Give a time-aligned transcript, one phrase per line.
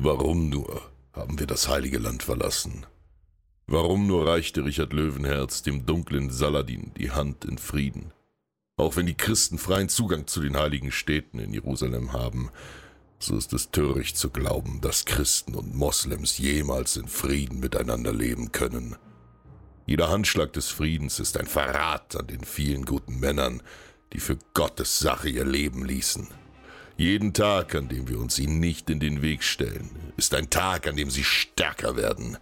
[0.00, 0.80] Warum nur
[1.12, 2.86] haben wir das heilige Land verlassen?
[3.66, 8.12] Warum nur reichte Richard Löwenherz dem dunklen Saladin die Hand in Frieden?
[8.76, 12.50] Auch wenn die Christen freien Zugang zu den heiligen Städten in Jerusalem haben,
[13.18, 18.52] so ist es töricht zu glauben, dass Christen und Moslems jemals in Frieden miteinander leben
[18.52, 18.94] können.
[19.84, 23.64] Jeder Handschlag des Friedens ist ein Verrat an den vielen guten Männern,
[24.12, 26.28] die für Gottes Sache ihr Leben ließen.
[27.00, 30.88] Jeden Tag, an dem wir uns ihnen nicht in den Weg stellen, ist ein Tag,
[30.88, 32.38] an dem sie stärker werden.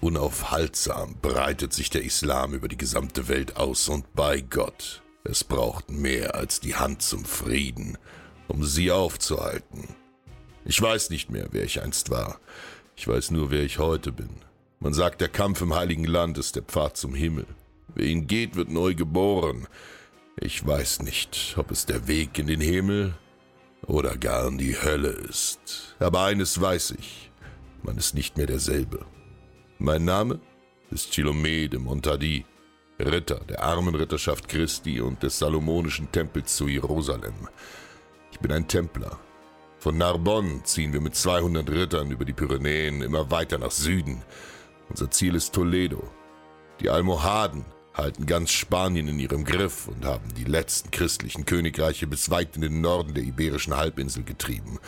[0.00, 5.90] Unaufhaltsam breitet sich der Islam über die gesamte Welt aus und bei Gott, es braucht
[5.90, 7.96] mehr als die Hand zum Frieden,
[8.48, 9.88] um sie aufzuhalten.
[10.66, 12.38] Ich weiß nicht mehr, wer ich einst war.
[12.96, 14.28] Ich weiß nur, wer ich heute bin.
[14.78, 17.46] Man sagt, der Kampf im heiligen Land ist der Pfad zum Himmel.
[17.94, 19.66] Wer ihn geht, wird neu geboren.
[20.36, 23.14] Ich weiß nicht, ob es der Weg in den Himmel
[23.86, 25.96] oder gar in die Hölle ist.
[25.98, 27.30] Aber eines weiß ich,
[27.82, 29.06] man ist nicht mehr derselbe.
[29.78, 30.40] Mein Name
[30.90, 32.44] ist Chilome de Montadi,
[32.98, 37.48] Ritter der armen Ritterschaft Christi und des Salomonischen Tempels zu Jerusalem.
[38.32, 39.18] Ich bin ein Templer.
[39.78, 44.22] Von Narbonne ziehen wir mit 200 Rittern über die Pyrenäen immer weiter nach Süden.
[44.90, 46.02] Unser Ziel ist Toledo.
[46.80, 47.64] Die Almohaden
[47.94, 52.62] halten ganz Spanien in ihrem Griff und haben die letzten christlichen Königreiche bis weit in
[52.62, 54.78] den Norden der iberischen Halbinsel getrieben.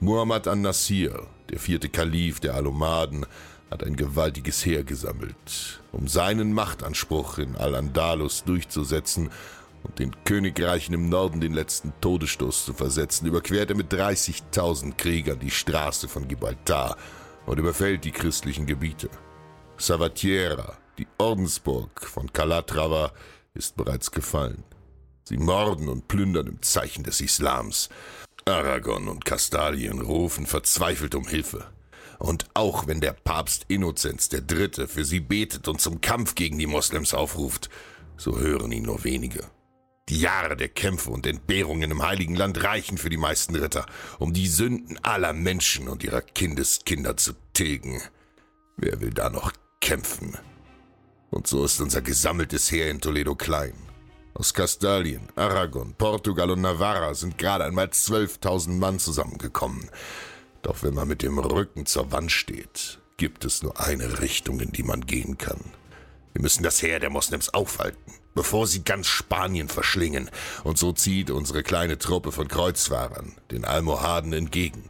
[0.00, 3.26] Muhammad an-Nasir, der vierte Kalif der Almohaden,
[3.70, 9.30] hat ein gewaltiges Heer gesammelt, um seinen Machtanspruch in Al-Andalus durchzusetzen
[9.82, 15.38] und den Königreichen im Norden den letzten Todesstoß zu versetzen, überquert er mit 30.000 Kriegern
[15.40, 16.96] die Straße von Gibraltar
[17.46, 19.10] und überfällt die christlichen Gebiete.
[19.76, 23.12] Savatiera, die Ordensburg von Calatrava,
[23.54, 24.64] ist bereits gefallen.
[25.24, 27.88] Sie morden und plündern im Zeichen des Islams.
[28.44, 31.66] Aragon und Kastalien rufen verzweifelt um Hilfe.
[32.18, 34.86] Und auch wenn der Papst Innozenz III.
[34.86, 37.70] für sie betet und zum Kampf gegen die Moslems aufruft,
[38.16, 39.44] so hören ihn nur wenige.
[40.10, 43.86] Die Jahre der Kämpfe und Entbehrungen im Heiligen Land reichen für die meisten Ritter,
[44.18, 48.02] um die Sünden aller Menschen und ihrer Kindeskinder zu tilgen.
[48.76, 50.36] Wer will da noch kämpfen?
[51.34, 53.74] Und so ist unser gesammeltes Heer in Toledo klein.
[54.34, 59.90] Aus Kastalien, Aragon, Portugal und Navarra sind gerade einmal 12.000 Mann zusammengekommen.
[60.62, 64.70] Doch wenn man mit dem Rücken zur Wand steht, gibt es nur eine Richtung, in
[64.70, 65.58] die man gehen kann.
[66.34, 70.30] Wir müssen das Heer der Moslems aufhalten, bevor sie ganz Spanien verschlingen.
[70.62, 74.88] Und so zieht unsere kleine Truppe von Kreuzfahrern den Almohaden entgegen.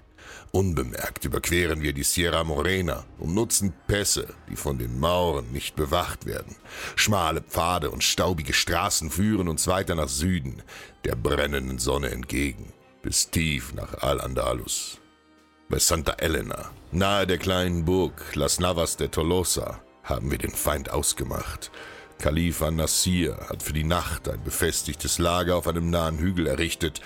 [0.53, 6.27] Unbemerkt überqueren wir die Sierra Morena und nutzen Pässe, die von den Mauren nicht bewacht
[6.27, 6.57] werden.
[6.97, 10.63] Schmale Pfade und staubige Straßen führen uns weiter nach Süden,
[11.05, 12.73] der brennenden Sonne entgegen,
[13.03, 15.01] bis tief nach Al-Andalus.
[15.69, 20.91] Bei Santa Elena, nahe der kleinen Burg Las Navas de Tolosa, haben wir den Feind
[20.91, 21.71] ausgemacht.
[22.19, 27.01] Khalifa Nassir hat für die Nacht ein befestigtes Lager auf einem nahen Hügel errichtet,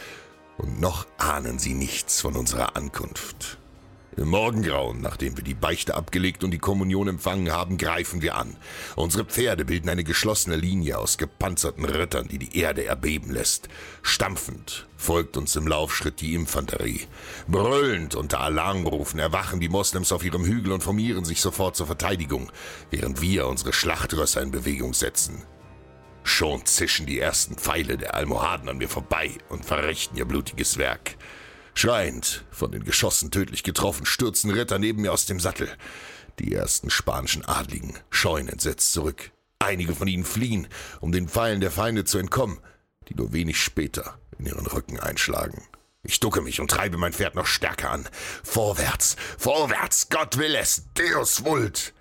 [0.58, 3.58] und noch ahnen sie nichts von unserer Ankunft.
[4.18, 8.56] Im Morgengrauen, nachdem wir die Beichte abgelegt und die Kommunion empfangen haben, greifen wir an.
[8.96, 13.68] Unsere Pferde bilden eine geschlossene Linie aus gepanzerten Rittern, die die Erde erbeben lässt.
[14.02, 17.02] Stampfend folgt uns im Laufschritt die Infanterie.
[17.46, 22.50] Brüllend unter Alarmrufen erwachen die Moslems auf ihrem Hügel und formieren sich sofort zur Verteidigung,
[22.90, 25.44] während wir unsere Schlachtrösser in Bewegung setzen.
[26.28, 31.16] Schon zischen die ersten Pfeile der Almohaden an mir vorbei und verrichten ihr blutiges Werk.
[31.74, 35.68] Schreiend, von den Geschossen tödlich getroffen, stürzen Ritter neben mir aus dem Sattel.
[36.38, 39.32] Die ersten spanischen Adligen scheuen entsetzt zurück.
[39.58, 40.68] Einige von ihnen fliehen,
[41.00, 42.60] um den Pfeilen der Feinde zu entkommen,
[43.08, 45.66] die nur wenig später in ihren Rücken einschlagen.
[46.02, 48.06] Ich ducke mich und treibe mein Pferd noch stärker an.
[48.44, 51.94] Vorwärts, vorwärts, Gott will es, Deus vult!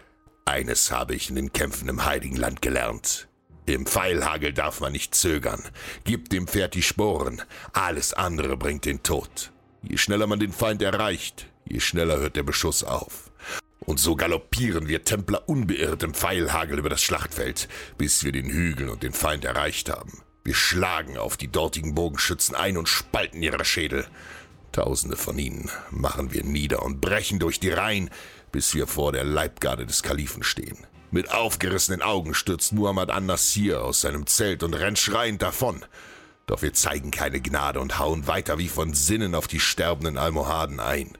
[0.44, 3.26] Eines habe ich in den Kämpfen im Heiligen Land gelernt.
[3.68, 5.62] Im Pfeilhagel darf man nicht zögern.
[6.06, 7.42] Gib dem Pferd die Sporen.
[7.74, 9.52] Alles andere bringt den Tod.
[9.84, 13.30] Je schneller man den Feind erreicht, je schneller hört der Beschuss auf.
[13.80, 17.68] Und so galoppieren wir Templer unbeirrt im Pfeilhagel über das Schlachtfeld,
[17.98, 20.22] bis wir den Hügel und den Feind erreicht haben.
[20.46, 24.08] Wir schlagen auf die dortigen Bogenschützen ein und spalten ihre Schädel.
[24.72, 28.12] Tausende von ihnen machen wir nieder und brechen durch die Reihen,
[28.54, 30.88] bis wir vor der Leibgarde des Kalifen stehen.
[31.09, 35.86] Mit aufgerissenen Augen stürzt Muhammad an-Nasir aus seinem Zelt und rennt schreiend davon.
[36.48, 40.80] Doch wir zeigen keine Gnade und hauen weiter wie von Sinnen auf die sterbenden Almohaden
[40.80, 41.18] ein.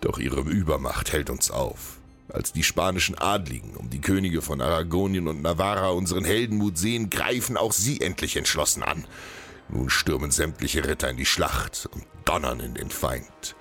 [0.00, 1.98] Doch ihre Übermacht hält uns auf.
[2.28, 7.56] Als die spanischen Adligen um die Könige von Aragonien und Navarra unseren Heldenmut sehen, greifen
[7.56, 9.06] auch sie endlich entschlossen an.
[9.68, 13.56] Nun stürmen sämtliche Ritter in die Schlacht und donnern in den Feind.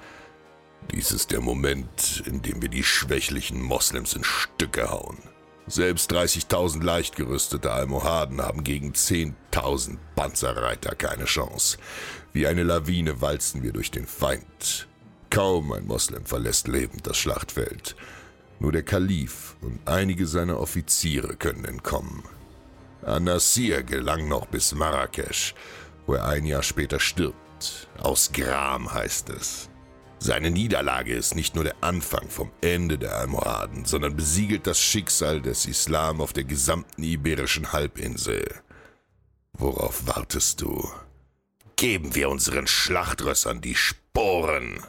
[0.92, 5.18] Dies ist der Moment, in dem wir die schwächlichen Moslems in Stücke hauen.
[5.68, 11.78] Selbst 30.000 leicht gerüstete Almohaden haben gegen 10.000 Panzerreiter keine Chance.
[12.34, 14.88] Wie eine Lawine walzen wir durch den Feind.
[15.30, 17.96] Kaum ein Moslem verlässt lebend das Schlachtfeld.
[18.60, 22.24] Nur der Kalif und einige seiner Offiziere können entkommen.
[23.02, 25.56] An-Nasir gelang noch bis Marrakesch,
[26.06, 27.88] wo er ein Jahr später stirbt.
[28.00, 29.70] Aus Gram heißt es.
[30.26, 35.42] Seine Niederlage ist nicht nur der Anfang vom Ende der Almohaden, sondern besiegelt das Schicksal
[35.42, 38.50] des Islam auf der gesamten iberischen Halbinsel.
[39.52, 40.90] Worauf wartest du?
[41.76, 44.86] Geben wir unseren Schlachtrössern die Sporen!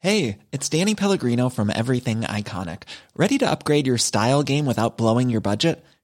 [0.00, 2.82] Hey, it's Danny Pellegrino from Everything Iconic.
[3.16, 5.84] Ready to upgrade your style game without blowing your budget?